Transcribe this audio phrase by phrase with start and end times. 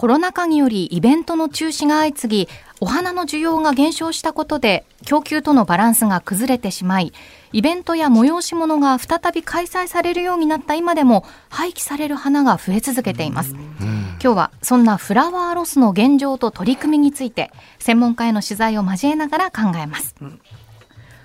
[0.00, 2.48] コロナ禍によりイベントの中止が相次ぎ、
[2.80, 7.12] お花の需要が減少したことで、供給とのバランスが崩れてしまい、
[7.52, 13.54] イベントや催し物が再び開催されるようになった今でも、廃棄される花が増え続けています。
[13.54, 20.14] 今日はそんなフラワーロスの現状と取り組みについて、専門家への取材を交えながら考えます。
[20.22, 20.40] うん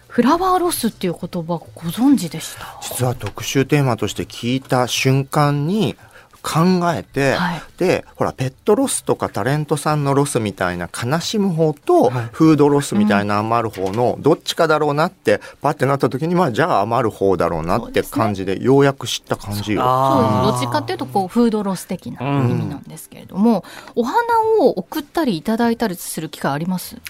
[0.08, 2.80] フラワーロスっていう言葉ご存知でした？
[2.82, 5.98] 実は特集テーマとして聞いた瞬間に
[6.46, 19.82] 考えて、はい、でほらペットロスとかタレントさんのロスみたいな悲しむ方と、はい、フードロスみたいな余る方のどっちかだろうなってパッてなった時にまあじゃあ余る方だろうなって感じでようやく知った感じよ。
[19.82, 23.66] そうどっちかっていうとこうフードロス的な意味なんですけれども、
[23.96, 24.20] うん、お花
[24.60, 26.96] を送ったりいただいたりする機会あります？
[26.96, 27.02] 比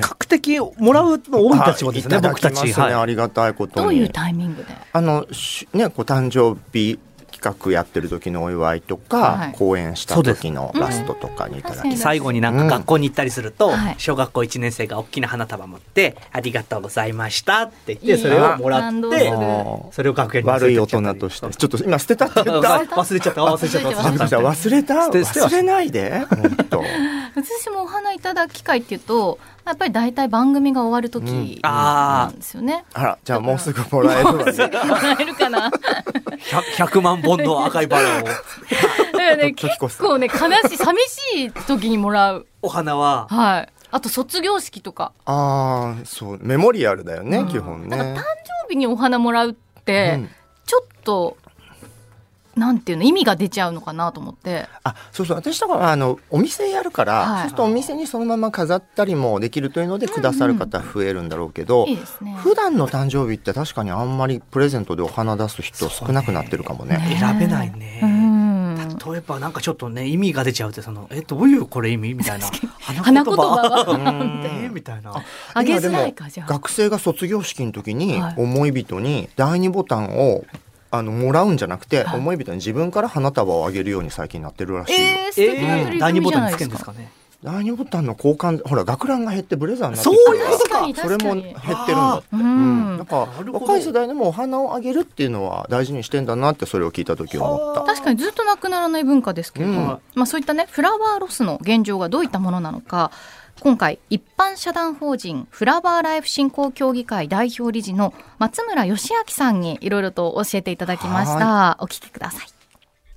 [0.00, 4.68] 較的もらうの多いたちもですね、僕たち、はい、ありがたいことどういうタイミングで？
[4.92, 5.26] あの
[5.72, 6.98] ねこう誕生日
[7.38, 19.32] 企画やってる時のお祝いとか、はい、講演した時のラストとかにいただき、最後になんか学校に行ったりすると、うん、小学校1年生が大きな花束持って「ありがとうございました」って言ってそれをもらって
[19.92, 21.48] それを学園に悪い大人として。
[21.48, 22.68] ちょっと今捨てたって言った。
[22.68, 24.94] 忘れちゃった忘れちゃった忘れた。
[24.94, 26.26] 忘れないで
[27.42, 32.84] 私もお花いただく機会っていうとやっぱり大体番組が終わる時なんですよね。
[32.96, 34.52] うん、あら、じゃあもうすぐもらえるわね。
[34.86, 35.70] もらえるかな。
[36.76, 38.22] 100, 万本の赤いバラを。
[38.22, 38.40] だか
[39.12, 42.46] らね、結構ね、悲しい、寂しい時にもらう。
[42.62, 43.26] お花は。
[43.28, 43.68] はい。
[43.90, 45.12] あと卒業式とか。
[45.26, 47.96] ああ、そう、メモリアルだよね、うん、基本ね。
[47.96, 48.24] 誕生
[48.70, 50.30] 日にお花もらうって、うん、
[50.64, 51.36] ちょっと
[52.58, 54.66] なんていうの意味が出ちゃうのかなと思って。
[54.84, 55.36] あそうそう。
[55.36, 57.30] 私とかはあのお店やるから、はい。
[57.30, 66.98] はい、そうするとお店にそのまま飾ったりもできるというのでくださる方増えるんだろうけど、うんうんね、普段の誕生日って確かにあんまりプレゼントでお花出す人少なくなってるかもね。
[66.98, 67.16] ね。
[67.18, 68.98] 選べないね、うん。
[69.12, 72.50] 例えばなんかちょっとね意味が出ちゃうってそのえどういうこれ意味みたいな。
[73.02, 73.42] 花言葉。
[73.42, 75.14] は えみたいな。
[75.54, 80.44] あげづらいかじゃ学生が卒業式の時に思い人に第二ボタンを
[80.90, 84.98] あのもらうんじゃなくて、はい、思い人に自分から花束をあげるように最近なってるらしいよ。
[85.00, 86.94] えー、素敵な取り組みじゃないですか。
[87.44, 97.82] 第二ボタンの交換ほら学ランが減ってブレザーになってそういうそれも減ってるんだうん、なんか若い世代でもお花をあげるっていうのは大事にしてんだなってそれを聞いた時思った。
[97.82, 103.12] 確かにずっとなくならない文化ですけど、うん、まあそういったねフラワーロスの現状がどういったものなのか
[103.60, 111.76] 今回一般社団法人フラワーライフ振興協議会代表理事の松村義明さんにいろいろと教えていただきました。
[111.80, 112.46] お聞きください。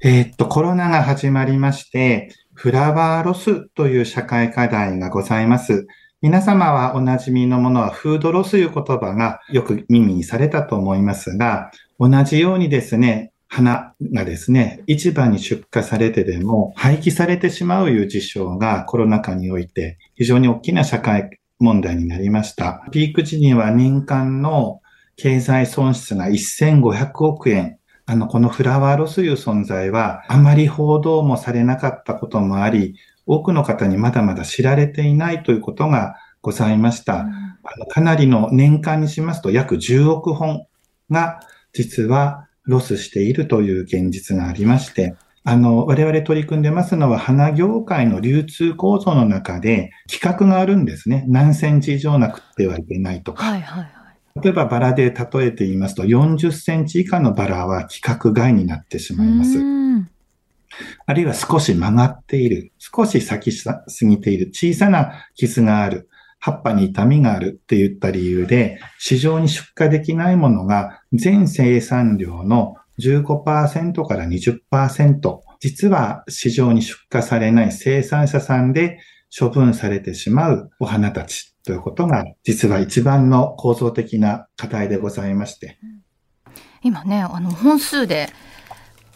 [0.01, 5.85] えー、っとコロナが始まりましてフラワーロスという社会課題がございます。
[6.21, 22.81] 皆様はおなじみのものはフードロスという言葉がよく耳にされたと思いますが、同じようにですね、花がですね、市場に出荷されてでも廃棄されてしまういう事象がコロナ禍において非常に大きな社会問題になりました。
[22.91, 24.79] ピーク時には年間の
[25.17, 27.77] 経済損失が1500億円。
[28.05, 32.95] あの、このフラワーロスという存在はあまり報道もされなかったこともあり、
[33.25, 37.15] 多くの方にまだまだ知られていないということがございました。
[37.15, 40.67] うん、あのかなりの年間にしますと約10億本
[41.09, 41.41] が
[41.73, 51.25] 実はロスしているという現実がありまして、あの、我々取り組んでますのは、花業界の流通構造の中で、規格があるんですね。
[51.27, 53.43] 何センチ以上なくてはいけないとか。
[53.43, 53.91] はいはいはい。
[54.41, 59.57] 例えばバラで例えて言いますと、40センチ以下のバラは規格外になってしまいます。
[61.05, 66.07] あるいは少し曲がっている、少し咲きすぎている、小さな傷がある、
[66.41, 78.99] 葉っぱに痛みがあるっていった理由で、市場に出荷できないものが全生産量の15%から20%、実は市場に出荷されない生産者さんで
[79.37, 85.77] 処分されてしまうお花たちということが、実は一番の構造的な課題でございまして。
[86.81, 88.29] 今ね、あの、本数で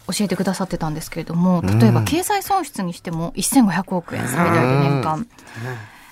[0.06, 5.18] 教えてくださってたんですけれども、例えば経済損失にしても1500億円最大で年間。
[5.18, 5.26] うん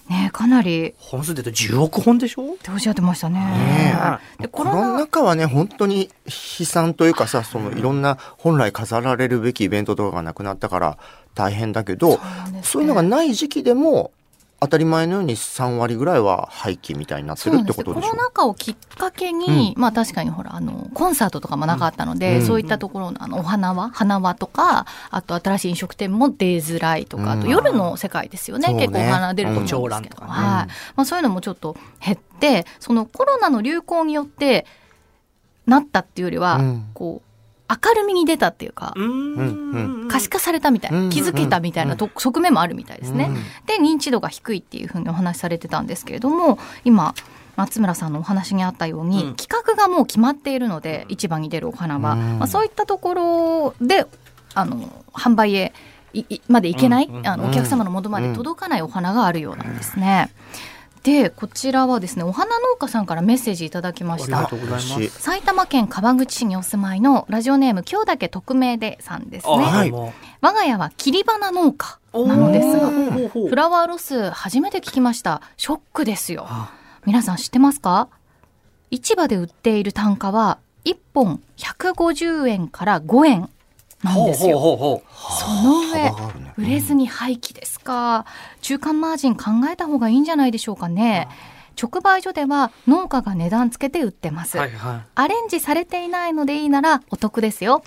[0.08, 0.94] ねかなり。
[0.98, 2.54] 本数で言うと10億本でしょ？
[2.54, 3.40] っておっしゃってましたね。
[3.40, 3.94] ね
[4.40, 6.10] でコロナ禍はね本当に
[6.58, 10.98] 悲惨というかさそのいろんな本来飾られるべきイベントとかがなくなったから
[11.34, 12.20] 大変だけど
[12.62, 14.12] そう、ね,、いうのがない時期でも
[14.60, 30.30] 当たり前のように3割ぐらいは廃棄みたいになってるってことでしょコロナ禍をきっかけに、うん、まあ確かにほらあのコンサートとかもなかったので、うん、そういったところのあのお花輪花輪とかあと新しい飲食店も出づらいとか、あと夜の世界ですよね、結構お花出ると思うんですけど、はい。
[30.30, 34.66] まあ、そういうのもちょっと減ってそのコロナの流行によって
[35.66, 36.60] なったっていうよりは、
[36.94, 37.33] こう
[37.68, 38.94] 明るみに出たっていうか、
[40.10, 43.30] 可視化されたみたいな、気づけたみたいな側面もあるみたいですね。
[43.66, 47.14] で、認知度が低いっていうふうにお話しされてたんですけれども、今、
[47.56, 54.06] 松村さんのお話にあったように、企画がもう決まっているので、市場に出るお花は、まあ、そういったところで、
[54.54, 55.72] あの、販売へ
[56.48, 60.30] までいけない、あのお客様の元まで届かないお花があるようなんですね。
[61.04, 64.48] でこちらはですねお花農家さんからメッセージいただきました。
[65.10, 70.12] 埼玉県川口市にお住まいのラジオネーム今日だけ匿名でさんですね、はい、我
[70.52, 72.88] が家は切り花農家なのですが
[73.28, 75.42] フラワーロス初めて聞きました。
[75.58, 76.48] ショックですよ。
[77.04, 78.08] 皆さん知ってますか？
[78.90, 83.50] 市場で売っている単価は1本150円から5円
[84.04, 84.58] なんですよ。
[84.58, 86.12] ほうほうほうその上、
[86.56, 88.26] 売れずに廃棄ですか？
[88.60, 91.28] 中間マージン考えた方がいいんじゃないでしょうかね。
[91.80, 97.82] 直売所では農家が値段つけて売ってます、はいはい、アレンジされていないのでいいならお得ですよ。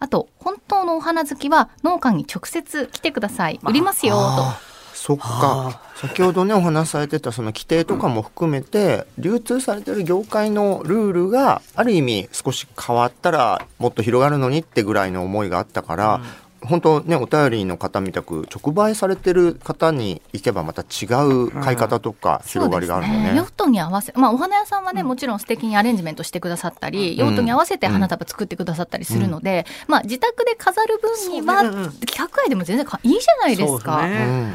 [0.00, 3.60] あと、本当のお花好きは農家に直接来てください。
[3.62, 4.67] 売りますよ、と。
[4.98, 5.80] そっか。
[5.94, 16.20] 先ほどねお話しされてたその規定とかも含めて、流通されてる業界のルールがある意味少し変わったらもっと広がるのにってぐらいの思いがあったから、
[16.62, 23.36] 本当ねお便りの方みたく直売されてる方に行けばまた違う買い方とか広がりがあるのね,、ね。
[23.36, 34.04] 用途に合わせまあお花屋さんはね、もちろん素敵にアレンジメントしてくださったり、用途に合わせて花束作ってくださったりするので、まあ自宅で飾る分には、企画愛でも全然いいじゃないですか、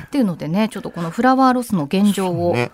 [0.05, 2.71] っていうのでねちょっとこのフラワーロスの現状を、ね、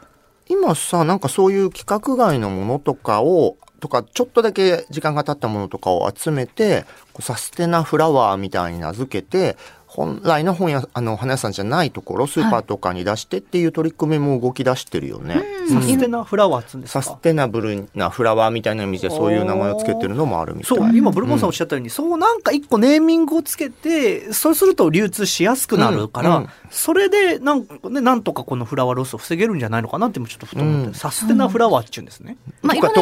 [0.47, 6.85] 今さなんかそういう規格外のものとかをとかちょっとだけ時間が経ったものとかを集めて
[7.19, 9.57] サステナフラワーみたいに名付けて
[9.91, 15.43] 本来の本屋あの花屋さんじゃないところスーパーとかに出してっていう取り組みも動き出してるよね。
[15.67, 17.01] サステナフラワーっつうんですか？
[17.01, 20.77] サステナブルなフラワーみたいな意味でそういう名前をつけてるのもあるみたい。
[20.77, 32.37] そう今ブルボンさんおっしゃったように、うん、そうなんか一個ネーミングをつけてそうすると流通しやすくなるから、うんうん、それでなんか、ね、なんとかこのフラワーロスを防げるんじゃないのかなってもちょっとふと思って、サステナフラワーっていうんですね。
[32.61, 32.93] まあいろん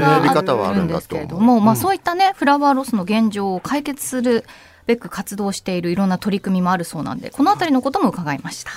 [0.00, 4.44] な呼び方があるんですけれども、まあそういったねフラワーロスの現状を解決する
[4.90, 8.72] べく活動しているいろんな取り組みもあるそうなんで、このあたりのことも伺いました。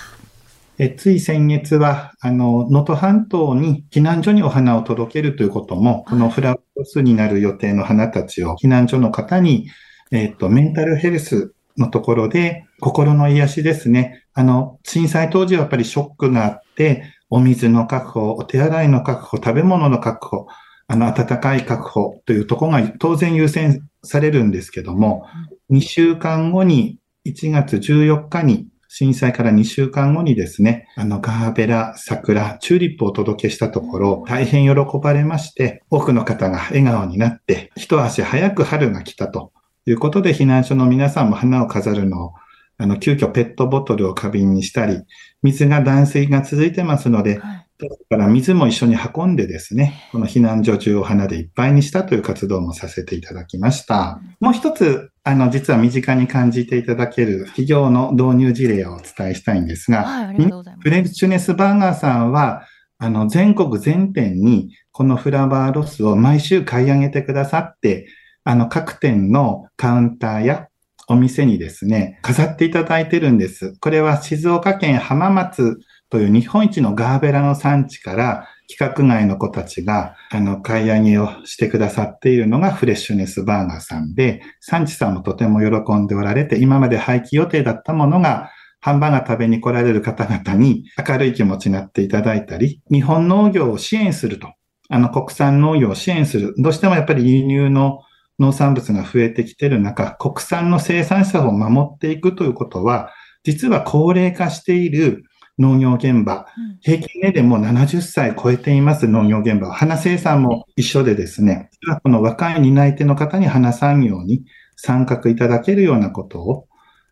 [0.80, 9.70] えつい先月は、あの、能登半島に避難所にお花を届けるということも、このフラワースになる予定の花たちを避難所の方に、
[10.12, 14.24] えっ、と、メンタルヘルスのところで、心の癒しですね。
[14.34, 20.48] あの、震災当時はやっぱりショックがあって、お水の確保、お手洗いの確保、食べ物の確保、
[20.88, 25.26] あの、暖かい確保というところが当然優先されるんですけども、
[25.72, 39.52] 2週間後に、1月14日に、震災から2週間後にですね、あの、ガーベラ、桜、チューリップをお届けしたところ、大変喜ばれまして、多くの方が笑顔になって、一足早く春が来たと
[39.88, 42.34] いうことで、避難所の皆さんも花を飾るのを、
[42.78, 45.02] あの、急遽ペットボトルを花瓶にしたり、
[45.42, 54.22] 水が断水が続いてますので、はいだから水も一緒に運んでですね、この避難所中を花でいっぱいにしたという活動もさせていただきました。
[54.40, 60.84] もう一つ、あの、実は身近に感じていただける企業の導入事例をお伝えしたいんですが、はい、ありがとうございます。
[60.84, 62.68] フレッシュネスバーガーさんは、
[63.00, 68.08] あの、全国全店にこのフラワーロスを毎週買い上げてくださって、
[68.44, 70.68] あの、各店のカウンターや
[71.08, 73.76] お店にですね、飾っていただいてるんです。
[73.80, 75.80] これは静岡県浜松
[76.14, 94.54] という日本一のガーベラの産地から規格外の子たちが、あの、買い上げをしてくださっているのがフレッシュネスバーガーさんで、産地さんもとても喜んでおられて、今まで廃棄予定だったものが、ハンバーガー食べに来られる方々に明るい気持ちになっていただいたり、日本農業を支援すると。
[94.90, 96.54] あの、国産農業を支援する。
[96.60, 98.02] どうしてもやっぱり輸入の
[98.38, 103.10] 農産物が増えてきている中、国産の生産者を守っていくということは、
[103.44, 105.24] 実は高齢化している
[105.60, 106.48] 農業現場、
[106.82, 109.72] 平均年齢も70歳超えています農業現場。
[109.72, 111.70] 花生産も一緒でですね、
[112.02, 114.46] この若い担い手の方に花産業に
[114.76, 116.68] 参画いただけるようなことを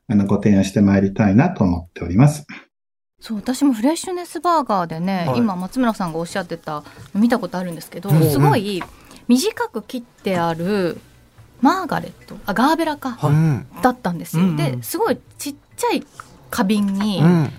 [0.07, 2.45] あのご提案してまいりたいなと思っております。
[3.19, 6.83] そう私もフレッシュネスバーガーでね、はい、今松村さんがおっしゃってた
[7.13, 8.81] 見たことあるんですけど、すごい
[9.27, 11.00] 短く切ってある
[11.62, 16.03] マーガレットあガーベラか、はい、だったんですよ、うんうん、ですごいちっちゃい
[16.50, 17.53] 花瓶に、うん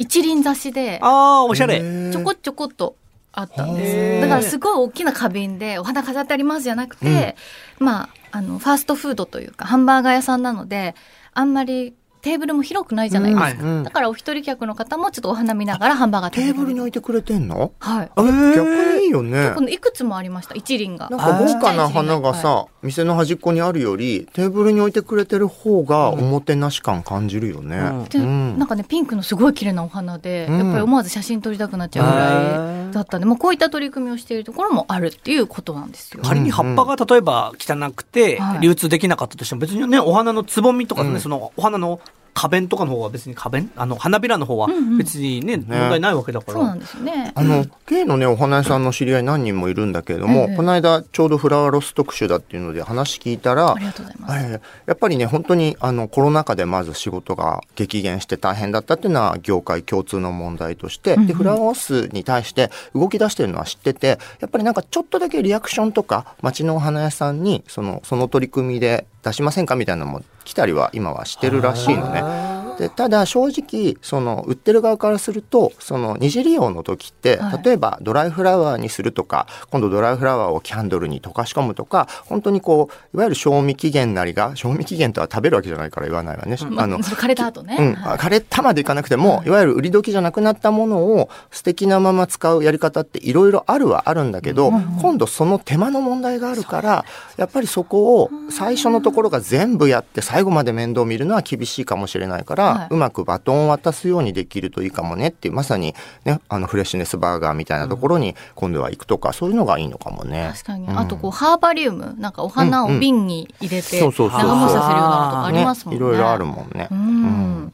[0.00, 1.78] 一輪挿しで、ああ、おしゃれ。
[2.10, 2.96] ちょこちょこっと
[3.32, 4.20] あったんです。
[4.22, 7.36] だからすごい大きな花瓶でお花飾ってありますじゃなくて、
[7.78, 10.94] うん、まあ、あの、ファーストフードというか、ハンバーガー屋さんなので、
[11.34, 13.64] あんまりテーブルも広くないじゃないですか。
[13.64, 13.84] うん。
[13.84, 17.72] だからお一人客の方もちょっとお花見ながらハンバーガー食べテーブルにに置いてくれてんの？
[17.78, 18.10] はい。
[18.14, 19.52] あ逆にいいよね。
[19.54, 21.08] このいくつもありました、一輪が。
[21.10, 27.76] なんか豪華な花がさ、店の端っこにあるよりテーブルに置いてくれてる方がおもてなし感感じるよね。
[27.76, 28.04] うん。
[28.04, 28.58] でうん。
[28.58, 30.58] なんかねピンクのすごい綺麗なお花で、うん。
[30.58, 36.22] やっぱり思わず写真撮りたくなっちゃうぐらいだったんで、まあ、こういった取り組みをしているところもあるっていうことなんですよ。
[36.24, 38.60] 仮に葉っぱが例えば汚くてはい。
[38.60, 41.20] 流通できなかったとしても別にねお花のつぼみとかね、うん。
[41.20, 42.00] そのお花の
[42.34, 46.52] 花弁とかの方は別に花弁あの花びらの方はうんうん別にね、問題ないわけだから。
[46.52, 47.32] そうなんですよね。
[47.34, 54.46] あの、ゲイのね、お花屋さんの知り合い何人もいるんだけれども、ええこの間ちょうどフラワーロス特集だっていうので話聞いたらあ、りがとうございます。
[54.46, 69.76] ええやっぱりね、本当にあのコロナ禍でまず仕事が激減して大変だったっていうのは業界共通の問題として、うんうんで、フラワーロスに対して動き出してるのは知ってて、やっぱりなんかちょっとだけリアクションとか、街のお花屋さんに、その、その取り組みで出しませんか？
[69.76, 72.49] みたいなのも来たりは今はしてるらしいのね。
[72.80, 86.56] でただ正直その売ってる側からするとその二次利用の時って、はい例えばドライフラワーにするとか今度ドライフラワーをキャンドルに溶かし込むとか本当にこういわゆる賞味期限なりが賞味期限とは食べるわけじゃないから言わないわね。
[86.70, 87.76] まあ、あの枯れた後ね。
[87.78, 94.70] うん、はい枯れたまでいかなくても、いわゆる売り時じゃなくなったものを素敵なまま使うやり方っていろいろあるはあるんだけど、
[95.00, 97.04] 今度その手間の問題があるから
[97.36, 110.50] やっぱりそこを最初のところが全部やって最後まで面倒見るのは厳しいかもしれないから、はいうまくバトンを渡すようにできるといいかもねっていうまさに、ね、あのフレッシュネスバーガーみたいなところに今度は行くとか、そういうのがいいのかもね。
[110.52, 115.96] 確かに、うんあとこうハーバリウムなんかお花を瓶に入れて長持ちさせるようなのとかありますもんね。
[115.96, 116.88] いろいろあるもんね。
[116.90, 117.72] うんうん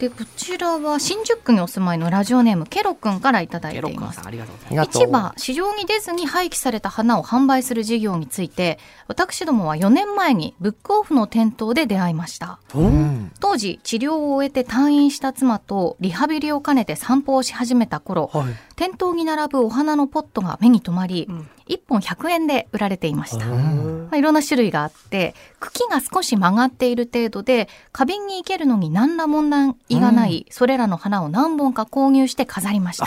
[0.00, 4.22] でこちらは新宿区にお住まいのラジオネームケロくんからいただいケています。
[4.22, 8.78] 市場市場に出ずに廃棄された花を販売する事業について
[9.08, 12.60] 私どもは4年前にブックオフの店頭で出会いました。
[12.70, 12.78] す。
[12.78, 13.30] うん。
[13.40, 18.54] 当時治療を終えて退院した妻とリハビリを兼ねて散歩をし始めた頃はい。
[18.76, 21.50] 店頭に並ぶお花のポットが目に留まり、うん。
[21.70, 24.04] 1本100円で売られていました、ん。
[24.04, 33.06] まあ、いろんな種類があって茎が少し曲がっている程度で花瓶に生けるのに何ら問題がない、それらの花を何本か購入して飾りました。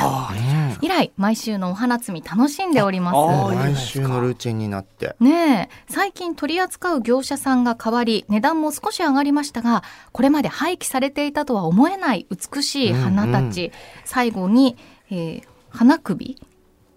[0.81, 5.15] 以来毎週のお花摘み楽しんでおりまあすー毎週のルーチンになって。
[5.19, 5.93] ねえ。
[5.93, 13.71] 最近取り扱う業者さんが変わり値段も少し上がりましたがこれまで廃棄されていたとは思えない美しい花たち、
[14.03, 14.75] 最後に、
[15.09, 15.43] えー
[15.75, 16.39] 花首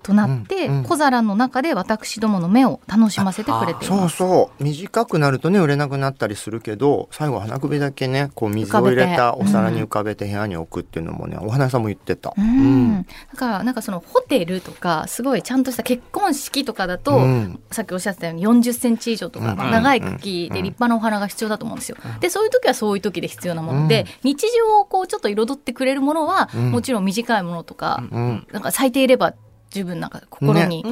[0.07, 0.85] となって、うんうん。
[0.85, 4.17] 小皿の中で私どもの目を楽しませてくれていそうます。
[4.17, 12.33] そう短くなるとね売れなくなったりするけど最後花首だけねこう水を入れたお皿に浮かべて部屋に置くっていうのもね、お花屋さんも言ってた。
[12.37, 13.03] うん。
[13.33, 17.61] だからなんかそのホテルとかすごいちゃんとした結婚式とかだと、うん。
[17.71, 21.97] さっきおっしゃってたように40センチ以上とか、長い茎で立派なお花が必要だと思うんですよ。
[22.21, 26.71] でそういう時はそういう時で必要なもので、日常をこうちょっと彩ってくれるものは、うん。
[26.71, 28.47] もちろん短いものとか、うん。
[28.53, 29.35] なんか咲いていれば
[29.70, 30.85] 十分なんか心に。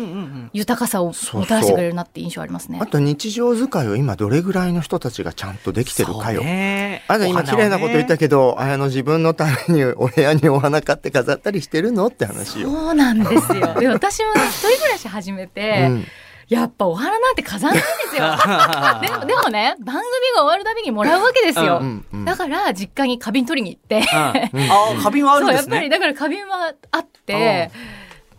[0.52, 2.78] 豊かさをもたらしてくれるなって印象ありますね。
[2.80, 6.42] あと日常使いを今どれぐらいの人たちがちゃんとできてるかよ。
[6.42, 12.70] ねあなた今綺麗なこと言ったけど、あの自分のためにお部屋にお花買って飾ったりしてるのって話よ。
[12.70, 13.74] そうなんですよ。
[13.80, 16.06] で私も一人暮らし始めて、うん
[16.48, 18.22] やっぱお花なんて飾らないんですよ。
[19.00, 20.04] でもでもね番組
[20.36, 21.78] が終わるたびにもらうわけですよ。
[21.80, 24.06] うんうんだから実家に花瓶取りに行って、
[24.52, 25.98] うんああ、花瓶はあるんですそうやっぱりね。
[25.98, 27.70] だから花瓶はあって、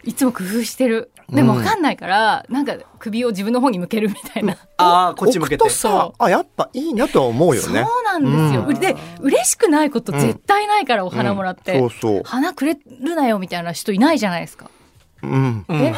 [0.06, 1.12] いつも工夫してる。
[1.30, 4.58] でもわかんないから、なんか首を自分の方に向けるみたいな。
[4.78, 5.70] ああ、こっち向けて。
[5.70, 7.84] さあやっぱいいなとは思うよそうね。
[8.04, 8.66] なんですよ。
[8.68, 11.80] うんで、嬉しくないこと絶対ないから、お花もらって。
[11.80, 14.70] うんそうそう花くれるなよみたいな人いないじゃないですか。
[15.24, 15.66] うん。
[15.68, 15.96] うんえ？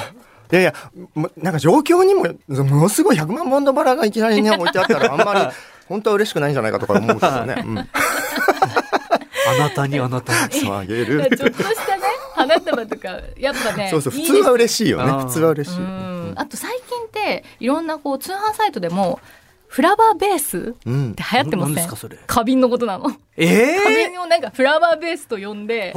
[0.49, 0.73] いやいや、
[1.13, 5.41] もなんか状況にも、ものすごい100万本のバラがいきなりね、置いてあったら、あんまり、
[5.89, 7.63] 本当は嬉しくないんじゃないかとか思うけどね。
[7.65, 7.77] うん。
[9.47, 10.69] あなたにあなたに。
[10.69, 11.29] あげる。
[11.37, 12.03] ちょっとしたね、
[12.47, 15.11] 花束とか、やっぱね、そうそう、普通は嬉しいよね。
[15.25, 15.79] 普通は嬉しい。
[15.79, 19.19] うんあと最近って、いろんなこう、通販サイトでも、
[19.67, 21.23] フラワーベースっうんて。
[21.31, 23.11] 流行ってますかそれ花瓶のことなの。
[23.35, 25.93] ええ花瓶をなんかフラワーベースと呼んで。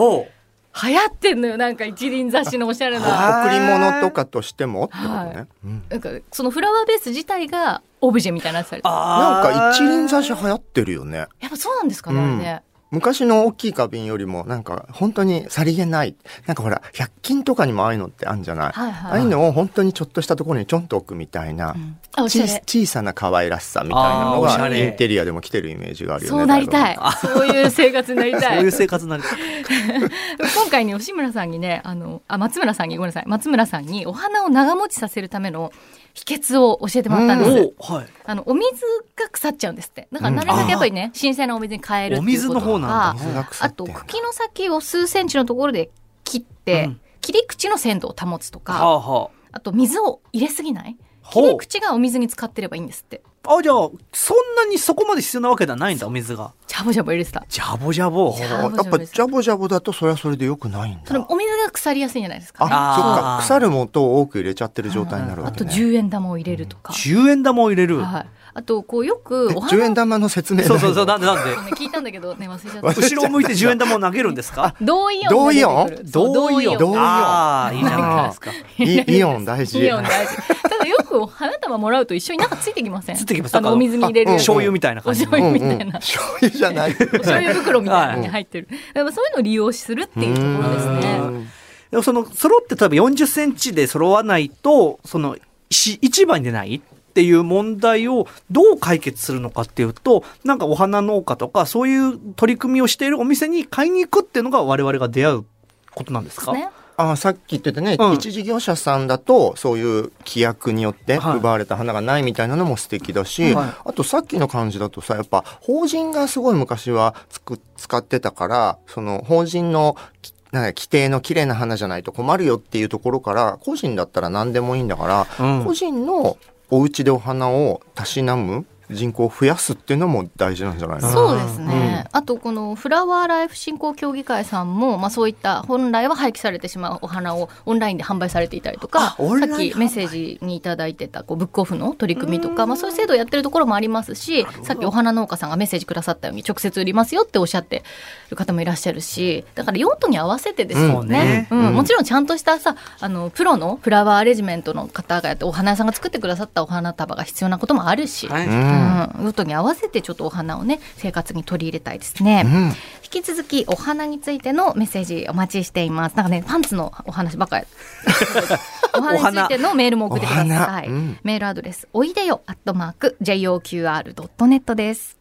[0.83, 3.43] 流行ってんのよ、なんか一輪雑誌のおしゃれな。
[3.45, 5.47] 贈り物とかとしてもってことはね。
[5.65, 8.83] うんなんか、そのフラワーベース自体がオブジェみたいになってたり。
[8.85, 10.29] あなんか一輪挿しし。
[10.31, 11.19] 流行ってるよね。
[11.41, 12.63] やっぱそうなんですかね、あれね。
[12.91, 16.17] 昔の大きい花瓶よりもなんか本当にさりげない。
[16.47, 21.73] なんかほら、100均とかにもああいうのってあるんじゃない、はいはいああいうのを本当にちょっとしたところにちょんと置くみたいな。
[21.73, 26.39] うん小さな可愛らしさみたいなのがインテリアでも来てるイメージがあるよね。
[26.39, 27.13] そうなりたいだ。
[27.13, 28.71] そういう生活になりたい そういう。
[28.73, 29.23] 生活になる。
[30.55, 35.73] 今回ね吉村さんにねあのあ松村さんにごめんなさい松村さんにお花を長持ちさせるための
[36.15, 37.75] 秘訣を教えてもらったんです。
[37.79, 38.07] おはい。
[38.25, 38.71] あの、お水
[39.17, 40.09] が腐っちゃうんですって。
[40.13, 43.17] だからなるべくやっぱりね、新鮮なお水に変えるっていうこととか。
[43.61, 45.91] あと、茎の先を数センチのところで
[46.25, 50.97] 切って、うん切り口の鮮度を保つとか、はあはあと水を入れすぎない？
[51.31, 53.21] 切り口がお水に浸かってればいいんですって。
[53.47, 53.57] あ。
[53.57, 56.53] あ、じゃあ、そんなにそこまで必要なわけではないんだ、お水が。
[56.67, 57.45] ジャボジャボ入れてた。
[57.49, 58.35] ジャボジャボ。
[58.37, 61.01] ジャやっぱジャボジャボだとそれはそれでよくないんだ。
[61.07, 62.71] それお水が腐りやすいんじゃないですか、ね。
[62.73, 63.39] あ、そっか。
[63.43, 65.87] 腐るもとを多く入れちゃってる状態になるあとわけね。
[65.87, 66.93] 10円玉を入れるとか。
[66.93, 68.01] 10円玉を入れる？
[68.03, 68.27] はい。
[68.53, 71.19] あと、こうよくお10円花玉の説明そうそうそう、だ。
[71.19, 71.71] なんでなんで？
[71.71, 73.01] ね 聞いたんだけどね忘れちゃった。
[73.01, 74.75] 後ろを向いて10円玉を投げるんですか？
[74.81, 76.09] 同イオンが出てくる。
[76.09, 76.79] そう同イオン。
[76.79, 78.51] 同イオンああ、いいじゃないですか。
[78.79, 79.79] イイオン大事。
[79.81, 80.37] イオン大事。
[80.63, 83.17] ただよく花束もらうと一緒になんかついてきません？
[83.31, 84.33] てきますあのお水に入れる。
[84.33, 85.31] 醤油みたいなお感じの。
[85.33, 85.93] 醤油みたいな。
[86.01, 86.91] 醤油じゃない。
[86.91, 88.69] お醤油袋みたいなのに入ってる。
[88.95, 91.19] やっぱそういうのを利用するっていうところですね。
[91.23, 91.49] うん
[91.91, 95.37] でもその、揃って例えば40センチで揃わないと、その、
[95.73, 105.45] し市場に出ないっていう問題をどう解決するのかっていうと、なんかお花農家とかそういう取り組みをしているお店に買いに行くっていうのが我々が出会う
[105.93, 106.53] ことなんですか？
[106.53, 106.69] ね。
[107.01, 108.13] あさっき言ってたね、うん。
[108.15, 111.37] 一事業者さんだとそういう規約によってはい。
[111.39, 113.73] 奪われた花がないみたいなのも素敵だし、はい。
[113.85, 125.07] あとさっきの感じだとさやっぱ法人がすごい昔はつく使ってたからその法人のきなんか規定の綺麗な花じゃないと困るよっていうところから個人だったら何でもいいんだか
[125.39, 125.65] ら、うん。
[125.65, 126.37] 個人の
[126.71, 131.09] お家でお花をたしなむ人口を増やすっていうのも大事なんじゃないの？
[131.11, 132.05] そうですね。
[132.13, 139.19] あと、このフラワーライフ振興協議会さんも、まあそういった本来は廃棄されてしまうお花をオンラインで販売されていたりとか、さっ
[139.59, 147.85] きメッセージにいただいてたこうブックオフの取り組みとか、まあそういう制度をやってるところもありますし、さっきお花農家さんがメッセージくださったように直接売りますよっておっしゃって
[148.29, 151.47] る方もいらっしゃるし、だから用途に合わせてですよね。
[151.51, 151.67] うん。
[151.67, 151.75] うん。
[151.75, 158.47] もちろんちゃんとしたさ、あの、プロのフラワーアレジメントの方がやって、お花屋さんが作ってくださったお花束が必要なこともあるし、はい。
[158.47, 162.67] うんうん、用途に合わせてちょっとお花をね生活に取り入れたいですね、うん。
[163.13, 166.17] 引き続きお花についてのメッセージお待ちしています。
[166.17, 167.67] なんかねパンツのお話ばっかり。
[168.93, 170.83] お花についてのメールも送ってくだおさい、花。
[170.87, 171.19] うん。
[171.23, 175.20] メールアドレスおいでよアットマーク JOQR.net です